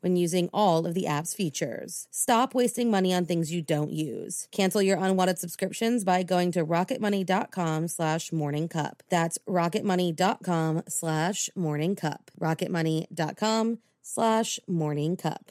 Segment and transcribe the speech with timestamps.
[0.00, 2.08] when using all of the app's features.
[2.10, 4.48] Stop wasting money on things you don't use.
[4.50, 9.00] Cancel your unwanted subscriptions by going to rocketmoney.com slash morningcup.
[9.08, 12.20] That's rocketmoney.com slash morningcup.
[12.40, 15.50] rocketmoney.com slash morning cup.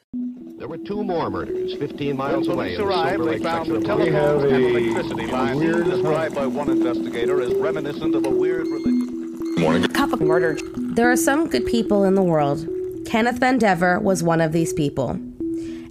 [0.58, 2.76] There were two more murders 15 miles when away.
[2.76, 8.16] police arrived, they found the telephones and electricity lines described by one investigator as reminiscent
[8.16, 9.60] of a weird religion.
[9.60, 9.88] Morning.
[9.90, 10.58] Cup of murder.
[10.96, 12.68] There are some good people in the world
[13.06, 15.20] Kenneth Vandever was one of these people.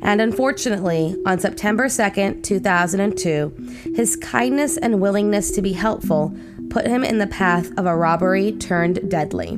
[0.02, 6.36] And unfortunately, on September 2nd, 2002, his kindness and willingness to be helpful
[6.68, 9.56] put him in the path of a robbery turned deadly.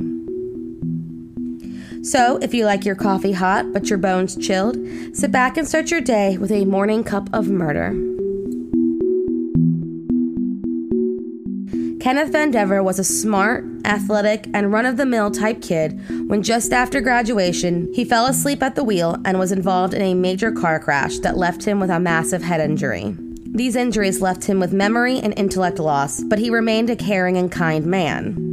[2.03, 4.77] So, if you like your coffee hot but your bones chilled,
[5.13, 7.91] sit back and start your day with a morning cup of murder.
[11.99, 15.99] Kenneth Vandever was a smart, athletic, and run of the mill type kid
[16.29, 20.15] when just after graduation, he fell asleep at the wheel and was involved in a
[20.15, 23.17] major car crash that left him with a massive head injury.
[23.47, 27.51] These injuries left him with memory and intellect loss, but he remained a caring and
[27.51, 28.47] kind man.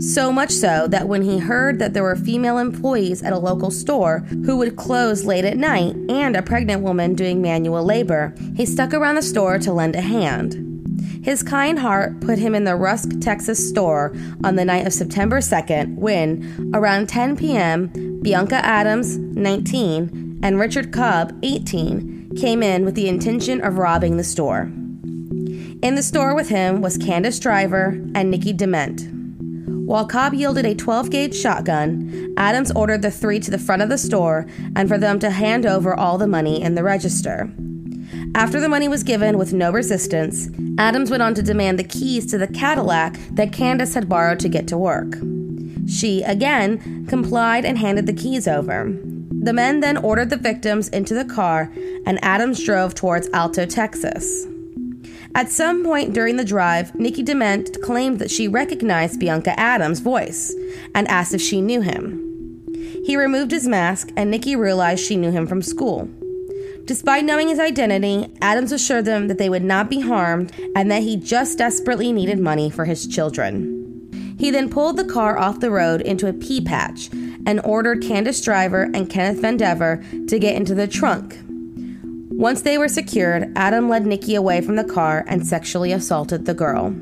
[0.00, 3.70] So much so that when he heard that there were female employees at a local
[3.70, 8.64] store who would close late at night and a pregnant woman doing manual labor, he
[8.64, 10.71] stuck around the store to lend a hand.
[11.22, 14.14] His kind heart put him in the Rusk, Texas store
[14.44, 17.88] on the night of September 2nd when, around 10 p.m.,
[18.22, 24.24] Beunka Adams, 19, and Richard Cobb, 18, came in with the intention of robbing the
[24.24, 24.70] store.
[25.82, 29.08] In the store with him was Candace Driver and Nikki Dement.
[29.86, 33.88] While Cobb yielded a 12 gauge shotgun, Adams ordered the three to the front of
[33.88, 34.46] the store
[34.76, 37.52] and for them to hand over all the money in the register.
[38.34, 40.48] After the money was given with no resistance,
[40.78, 44.48] Adams went on to demand the keys to the Cadillac that Candace had borrowed to
[44.48, 45.18] get to work.
[45.86, 48.90] She, again, complied and handed the keys over.
[49.30, 51.70] The men then ordered the victims into the car,
[52.06, 54.46] and Adams drove towards Alto, Texas.
[55.34, 60.54] At some point during the drive, Nikki Dement claimed that she recognized Beunka Adams' voice
[60.94, 62.62] and asked if she knew him.
[63.04, 66.08] He removed his mask, and Nikki realized she knew him from school.
[66.84, 71.02] Despite knowing his identity, Adams assured them that they would not be harmed and that
[71.02, 73.78] he just desperately needed money for his children.
[74.38, 77.08] He then pulled the car off the road into a pea patch
[77.46, 81.38] and ordered Candace Driver and Kenneth Vandever to get into the trunk.
[82.30, 86.54] Once they were secured, Adam led Nikki away from the car and sexually assaulted the
[86.54, 86.92] girl.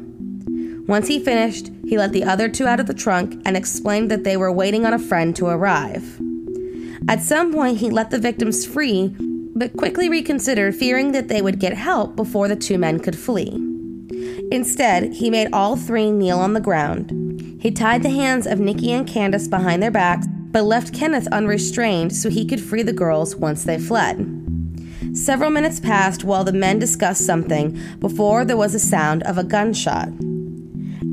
[0.87, 4.25] Once he finished, he let the other two out of the trunk and explained that
[4.25, 6.21] they were waiting on a friend to arrive.
[7.09, 9.15] At some point, he let the victims free
[9.61, 13.51] but quickly reconsidered, fearing that they would get help before the two men could flee.
[14.51, 17.61] Instead, he made all three kneel on the ground.
[17.61, 22.17] He tied the hands of Nikki and Candace behind their backs, but left Kenneth unrestrained
[22.17, 24.17] so he could free the girls once they fled.
[25.13, 29.45] Several minutes passed while the men discussed something before there was a sound of a
[29.45, 30.09] gunshot.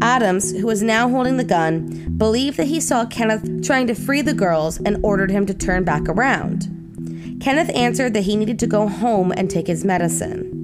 [0.01, 4.21] Adams, who was now holding the gun, believed that he saw Kenneth trying to free
[4.21, 6.76] the girls and ordered him to turn back around.
[7.42, 10.57] Kenneth answered that he needed to go home and take his medicine.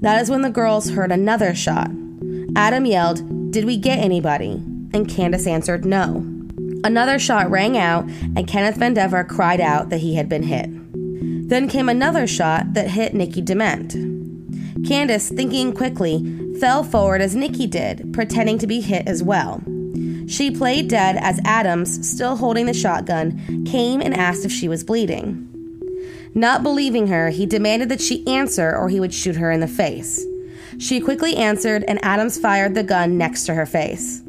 [0.00, 1.90] That is when the girls heard another shot.
[2.54, 4.62] Adam yelled, Did we get anybody?
[4.94, 6.24] And Candace answered, No.
[6.84, 10.68] Another shot rang out, and Kenneth Vandever cried out that he had been hit.
[11.48, 13.96] Then came another shot that hit Nikki Dement.
[14.86, 19.60] Candace, thinking quickly, fell forward as Nikki did, pretending to be hit as well.
[20.28, 24.84] She played dead as Adams, still holding the shotgun, came and asked if she was
[24.84, 25.45] bleeding.
[26.36, 29.66] Not believing her, he demanded that she answer or he would shoot her in the
[29.66, 30.22] face.
[30.78, 34.20] She quickly answered, and Adams fired the gun next to her face.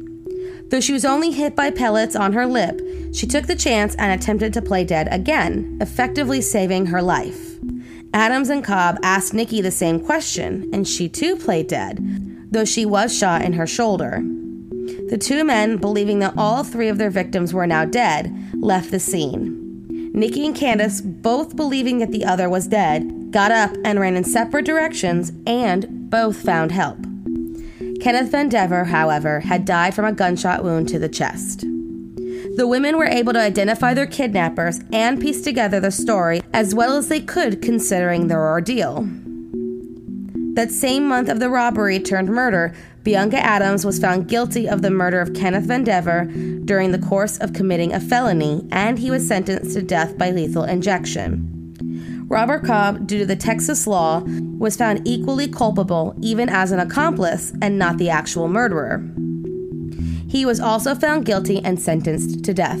[0.70, 2.80] Though she was only hit by pellets on her lip,
[3.12, 7.58] she took the chance and attempted to play dead again, effectively saving her life.
[8.14, 11.98] Adams and Cobb asked Nikki the same question, and she too played dead,
[12.50, 14.22] though she was shot in her shoulder.
[15.10, 18.98] The two men, believing that all three of their victims were now dead, left the
[18.98, 19.67] scene.
[20.12, 24.24] Nikki and Candace, both believing that the other was dead, got up and ran in
[24.24, 26.98] separate directions and both found help.
[28.00, 31.60] Kenneth Vandever, however, had died from a gunshot wound to the chest.
[32.56, 36.96] The women were able to identify their kidnappers and piece together the story as well
[36.96, 39.08] as they could considering their ordeal.
[40.58, 42.74] That same month of the robbery turned murder,
[43.04, 47.52] Beunka Adams was found guilty of the murder of Kenneth Vandever during the course of
[47.52, 52.26] committing a felony, and he was sentenced to death by lethal injection.
[52.26, 54.24] Robert Cobb, due to the Texas law,
[54.58, 59.08] was found equally culpable even as an accomplice and not the actual murderer.
[60.28, 62.80] He was also found guilty and sentenced to death.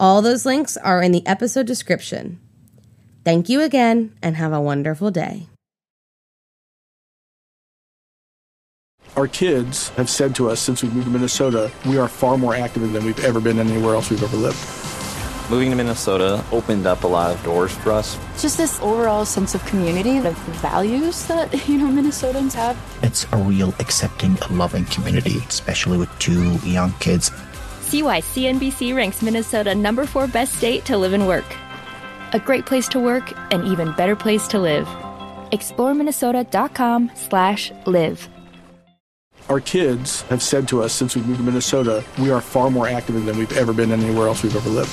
[0.00, 2.40] All those links are in the episode description.
[3.22, 5.46] Thank you again and have a wonderful day.
[9.14, 12.54] Our kids have said to us since we moved to Minnesota, we are far more
[12.54, 14.56] active than we've ever been anywhere else we've ever lived.
[15.50, 18.16] Moving to Minnesota opened up a lot of doors for us.
[18.40, 22.78] Just this overall sense of community, of values that, you know, Minnesotans have.
[23.02, 27.30] It's a real accepting, loving community, especially with two young kids
[27.90, 31.56] See why CNBC ranks Minnesota number four best state to live and work.
[32.32, 34.86] A great place to work, an even better place to live.
[35.50, 38.28] ExploreMinnesota.com slash live.
[39.48, 42.86] Our kids have said to us since we moved to Minnesota, we are far more
[42.86, 44.92] active than we've ever been anywhere else we've ever lived.